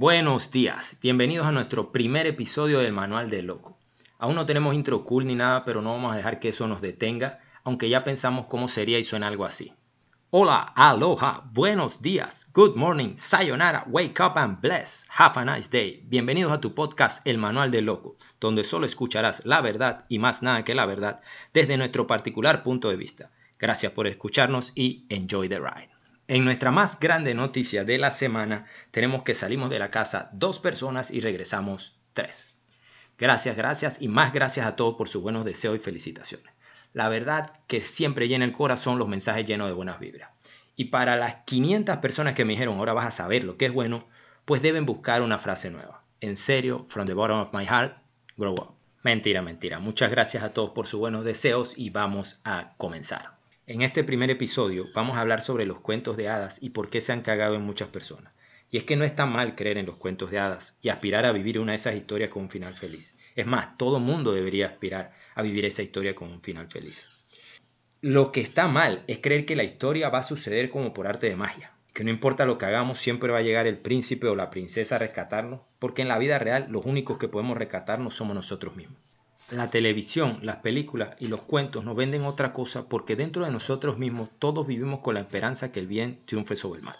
Buenos 0.00 0.50
días, 0.50 0.96
bienvenidos 1.02 1.46
a 1.46 1.52
nuestro 1.52 1.92
primer 1.92 2.26
episodio 2.26 2.78
del 2.78 2.94
Manual 2.94 3.28
del 3.28 3.44
Loco. 3.44 3.76
Aún 4.18 4.34
no 4.34 4.46
tenemos 4.46 4.74
intro 4.74 5.04
cool 5.04 5.26
ni 5.26 5.34
nada, 5.34 5.62
pero 5.66 5.82
no 5.82 5.90
vamos 5.90 6.14
a 6.14 6.16
dejar 6.16 6.40
que 6.40 6.48
eso 6.48 6.66
nos 6.66 6.80
detenga, 6.80 7.40
aunque 7.64 7.90
ya 7.90 8.02
pensamos 8.02 8.46
cómo 8.46 8.66
sería 8.66 8.98
y 8.98 9.02
suena 9.02 9.28
algo 9.28 9.44
así. 9.44 9.74
Hola, 10.30 10.72
aloha, 10.74 11.42
buenos 11.52 12.00
días, 12.00 12.48
good 12.54 12.76
morning, 12.76 13.16
sayonara, 13.18 13.84
wake 13.88 14.18
up 14.22 14.38
and 14.38 14.62
bless, 14.62 15.04
have 15.10 15.38
a 15.38 15.44
nice 15.44 15.68
day. 15.70 16.02
Bienvenidos 16.06 16.52
a 16.52 16.62
tu 16.62 16.74
podcast 16.74 17.20
El 17.26 17.36
Manual 17.36 17.70
del 17.70 17.84
Loco, 17.84 18.16
donde 18.40 18.64
solo 18.64 18.86
escucharás 18.86 19.44
la 19.44 19.60
verdad 19.60 20.06
y 20.08 20.18
más 20.18 20.42
nada 20.42 20.64
que 20.64 20.74
la 20.74 20.86
verdad 20.86 21.20
desde 21.52 21.76
nuestro 21.76 22.06
particular 22.06 22.62
punto 22.62 22.88
de 22.88 22.96
vista. 22.96 23.32
Gracias 23.58 23.92
por 23.92 24.06
escucharnos 24.06 24.72
y 24.74 25.04
enjoy 25.10 25.50
the 25.50 25.58
ride. 25.58 25.99
En 26.30 26.44
nuestra 26.44 26.70
más 26.70 27.00
grande 27.00 27.34
noticia 27.34 27.82
de 27.82 27.98
la 27.98 28.12
semana, 28.12 28.64
tenemos 28.92 29.24
que 29.24 29.34
salimos 29.34 29.68
de 29.68 29.80
la 29.80 29.90
casa 29.90 30.30
dos 30.32 30.60
personas 30.60 31.10
y 31.10 31.20
regresamos 31.20 31.98
tres. 32.12 32.54
Gracias, 33.18 33.56
gracias 33.56 34.00
y 34.00 34.06
más 34.06 34.32
gracias 34.32 34.64
a 34.64 34.76
todos 34.76 34.94
por 34.94 35.08
sus 35.08 35.22
buenos 35.22 35.44
deseos 35.44 35.74
y 35.74 35.80
felicitaciones. 35.80 36.54
La 36.92 37.08
verdad 37.08 37.52
que 37.66 37.80
siempre 37.80 38.28
llena 38.28 38.44
el 38.44 38.52
corazón 38.52 38.96
los 38.96 39.08
mensajes 39.08 39.44
llenos 39.44 39.66
de 39.66 39.74
buenas 39.74 39.98
vibras. 39.98 40.30
Y 40.76 40.84
para 40.84 41.16
las 41.16 41.34
500 41.46 41.96
personas 41.96 42.34
que 42.34 42.44
me 42.44 42.52
dijeron, 42.52 42.78
ahora 42.78 42.92
vas 42.92 43.06
a 43.06 43.10
saber 43.10 43.42
lo 43.42 43.56
que 43.56 43.66
es 43.66 43.72
bueno, 43.72 44.06
pues 44.44 44.62
deben 44.62 44.86
buscar 44.86 45.22
una 45.22 45.40
frase 45.40 45.72
nueva. 45.72 46.04
En 46.20 46.36
serio, 46.36 46.86
from 46.90 47.08
the 47.08 47.14
bottom 47.14 47.40
of 47.40 47.52
my 47.52 47.64
heart, 47.64 47.96
grow 48.36 48.54
up. 48.54 48.74
Mentira, 49.02 49.42
mentira. 49.42 49.80
Muchas 49.80 50.12
gracias 50.12 50.44
a 50.44 50.52
todos 50.52 50.70
por 50.70 50.86
sus 50.86 51.00
buenos 51.00 51.24
deseos 51.24 51.74
y 51.76 51.90
vamos 51.90 52.40
a 52.44 52.74
comenzar. 52.76 53.39
En 53.70 53.82
este 53.82 54.02
primer 54.02 54.30
episodio 54.30 54.84
vamos 54.96 55.16
a 55.16 55.20
hablar 55.20 55.42
sobre 55.42 55.64
los 55.64 55.78
cuentos 55.78 56.16
de 56.16 56.28
hadas 56.28 56.58
y 56.60 56.70
por 56.70 56.90
qué 56.90 57.00
se 57.00 57.12
han 57.12 57.22
cagado 57.22 57.54
en 57.54 57.62
muchas 57.62 57.86
personas. 57.86 58.32
Y 58.68 58.78
es 58.78 58.82
que 58.82 58.96
no 58.96 59.04
está 59.04 59.26
mal 59.26 59.54
creer 59.54 59.78
en 59.78 59.86
los 59.86 59.94
cuentos 59.94 60.32
de 60.32 60.40
hadas 60.40 60.76
y 60.82 60.88
aspirar 60.88 61.24
a 61.24 61.30
vivir 61.30 61.60
una 61.60 61.70
de 61.70 61.76
esas 61.76 61.94
historias 61.94 62.30
con 62.30 62.42
un 62.42 62.48
final 62.48 62.72
feliz. 62.72 63.14
Es 63.36 63.46
más, 63.46 63.78
todo 63.78 64.00
mundo 64.00 64.32
debería 64.32 64.66
aspirar 64.66 65.12
a 65.36 65.42
vivir 65.42 65.64
esa 65.66 65.84
historia 65.84 66.16
con 66.16 66.32
un 66.32 66.42
final 66.42 66.66
feliz. 66.66 67.20
Lo 68.00 68.32
que 68.32 68.40
está 68.40 68.66
mal 68.66 69.04
es 69.06 69.20
creer 69.20 69.46
que 69.46 69.54
la 69.54 69.62
historia 69.62 70.08
va 70.08 70.18
a 70.18 70.24
suceder 70.24 70.68
como 70.68 70.92
por 70.92 71.06
arte 71.06 71.28
de 71.28 71.36
magia, 71.36 71.72
que 71.94 72.02
no 72.02 72.10
importa 72.10 72.46
lo 72.46 72.58
que 72.58 72.66
hagamos 72.66 72.98
siempre 72.98 73.30
va 73.30 73.38
a 73.38 73.42
llegar 73.42 73.68
el 73.68 73.78
príncipe 73.78 74.26
o 74.26 74.34
la 74.34 74.50
princesa 74.50 74.96
a 74.96 74.98
rescatarnos, 74.98 75.60
porque 75.78 76.02
en 76.02 76.08
la 76.08 76.18
vida 76.18 76.40
real 76.40 76.66
los 76.70 76.84
únicos 76.86 77.18
que 77.18 77.28
podemos 77.28 77.56
rescatarnos 77.56 78.16
somos 78.16 78.34
nosotros 78.34 78.74
mismos. 78.74 78.98
La 79.50 79.68
televisión, 79.68 80.38
las 80.42 80.58
películas 80.58 81.16
y 81.18 81.26
los 81.26 81.42
cuentos 81.42 81.84
nos 81.84 81.96
venden 81.96 82.22
otra 82.22 82.52
cosa 82.52 82.88
porque 82.88 83.16
dentro 83.16 83.44
de 83.44 83.50
nosotros 83.50 83.98
mismos 83.98 84.28
todos 84.38 84.64
vivimos 84.64 85.00
con 85.00 85.14
la 85.14 85.22
esperanza 85.22 85.72
que 85.72 85.80
el 85.80 85.88
bien 85.88 86.20
triunfe 86.24 86.54
sobre 86.54 86.78
el 86.78 86.86
mal. 86.86 86.94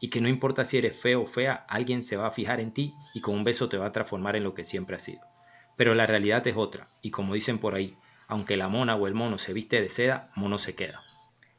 Y 0.00 0.10
que 0.10 0.20
no 0.20 0.28
importa 0.28 0.64
si 0.64 0.78
eres 0.78 0.98
feo 0.98 1.22
o 1.22 1.26
fea, 1.28 1.64
alguien 1.68 2.02
se 2.02 2.16
va 2.16 2.26
a 2.26 2.32
fijar 2.32 2.58
en 2.58 2.72
ti 2.72 2.92
y 3.14 3.20
con 3.20 3.36
un 3.36 3.44
beso 3.44 3.68
te 3.68 3.76
va 3.76 3.86
a 3.86 3.92
transformar 3.92 4.34
en 4.34 4.42
lo 4.42 4.52
que 4.52 4.64
siempre 4.64 4.96
has 4.96 5.04
sido. 5.04 5.20
Pero 5.76 5.94
la 5.94 6.06
realidad 6.06 6.44
es 6.48 6.56
otra, 6.56 6.88
y 7.02 7.12
como 7.12 7.34
dicen 7.34 7.58
por 7.58 7.76
ahí, 7.76 7.96
aunque 8.26 8.56
la 8.56 8.66
mona 8.66 8.96
o 8.96 9.06
el 9.06 9.14
mono 9.14 9.38
se 9.38 9.52
viste 9.52 9.80
de 9.80 9.88
seda, 9.88 10.28
mono 10.34 10.58
se 10.58 10.74
queda. 10.74 11.00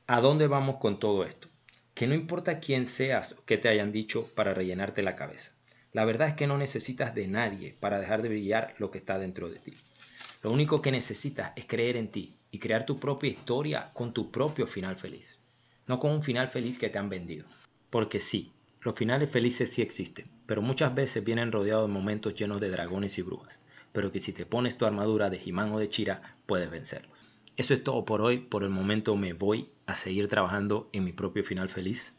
¿A 0.08 0.20
dónde 0.20 0.48
vamos 0.48 0.76
con 0.76 1.00
todo 1.00 1.24
esto? 1.24 1.48
Que 1.94 2.06
no 2.06 2.16
importa 2.16 2.60
quién 2.60 2.86
seas 2.86 3.32
o 3.32 3.46
qué 3.46 3.58
te 3.58 3.70
hayan 3.70 3.94
dicho 3.94 4.28
para 4.36 4.54
rellenarte 4.54 5.04
la 5.04 5.16
cabeza. 5.16 5.54
La 5.94 6.04
verdad 6.04 6.28
es 6.28 6.34
que 6.34 6.48
no 6.48 6.58
necesitas 6.58 7.16
de 7.16 7.28
nadie 7.28 7.78
para 7.80 8.02
dejar 8.02 8.22
de 8.22 8.28
brillar 8.28 8.76
lo 8.78 8.92
que 8.92 8.98
está 8.98 9.20
dentro 9.20 9.50
de 9.50 9.60
ti. 9.60 9.74
Lo 10.42 10.52
único 10.52 10.82
que 10.82 10.92
necesitas 10.92 11.54
es 11.56 11.66
creer 11.66 11.98
en 11.98 12.10
ti 12.10 12.36
y 12.52 12.60
crear 12.60 12.86
tu 12.86 13.00
propia 13.00 13.30
historia 13.30 13.92
con 13.94 14.14
tu 14.14 14.32
propio 14.32 14.68
final 14.68 14.96
feliz. 14.96 15.40
No 15.88 16.00
con 16.00 16.12
un 16.12 16.24
final 16.24 16.50
feliz 16.50 16.78
que 16.78 16.90
te 16.90 16.98
han 16.98 17.10
vendido. 17.10 17.46
Porque 17.90 18.20
sí, 18.20 18.52
los 18.82 18.96
finales 18.96 19.30
felices 19.30 19.72
sí 19.72 19.82
existen, 19.82 20.30
pero 20.46 20.62
muchas 20.62 20.94
veces 20.94 21.24
vienen 21.24 21.52
rodeados 21.52 21.88
de 21.88 21.94
momentos 21.94 22.36
llenos 22.36 22.60
de 22.60 22.70
dragones 22.70 23.18
y 23.18 23.22
brujas, 23.22 23.60
pero 23.92 24.12
que 24.12 24.20
si 24.20 24.34
te 24.34 24.46
pones 24.46 24.78
tu 24.78 24.86
armadura 24.86 25.30
de 25.30 25.40
Jimán 25.40 25.72
o 25.72 25.80
de 25.80 25.90
Chira, 25.90 26.36
puedes 26.46 26.70
vencerlos. 26.70 27.18
Eso 27.56 27.74
es 27.74 27.84
todo 27.84 28.04
por 28.04 28.22
hoy, 28.22 28.40
por 28.40 28.64
el 28.64 28.70
momento 28.70 29.16
me 29.16 29.34
voy 29.34 29.70
a 29.86 29.96
seguir 29.96 30.28
trabajando 30.28 30.90
en 30.92 31.04
mi 31.04 31.14
propio 31.14 31.44
final 31.44 31.70
feliz. 31.70 32.14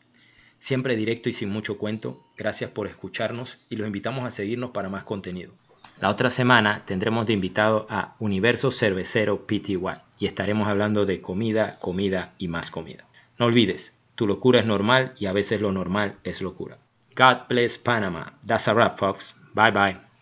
Siempre 0.59 0.97
directo 0.97 1.29
y 1.29 1.33
sin 1.33 1.51
mucho 1.51 1.77
cuento, 1.77 2.25
gracias 2.39 2.71
por 2.71 2.87
escucharnos 2.87 3.59
y 3.69 3.77
los 3.77 3.87
invitamos 3.87 4.25
a 4.25 4.31
seguirnos 4.31 4.71
para 4.71 4.89
más 4.89 5.05
contenido. 5.05 5.53
La 6.01 6.11
otra 6.11 6.31
semana 6.31 6.83
tendremos 6.87 7.27
de 7.27 7.33
invitado 7.33 7.87
a 7.89 8.15
Universo 8.19 8.71
Cervecero 8.71 9.47
PTY 9.47 9.79
y 10.19 10.27
estaremos 10.27 10.69
hablando 10.69 11.07
de 11.07 11.21
comida, 11.21 11.77
comida 11.81 12.33
y 12.39 12.49
más 12.49 12.71
comida. 12.71 13.05
No 13.39 13.47
olvides, 13.47 13.97
tu 14.15 14.27
locura 14.27 14.61
es 14.61 14.67
normal 14.67 15.15
y 15.19 15.27
a 15.27 15.33
veces 15.33 15.61
lo 15.61 15.73
normal 15.73 16.17
es 16.25 16.43
locura. 16.43 16.79
God 17.17 17.49
bless 17.49 17.79
Panama. 17.79 18.35
That's 18.47 18.69
a 18.69 18.75
wrap, 18.75 18.99
folks. 18.99 19.37
Bye 19.55 19.71
bye. 19.71 20.14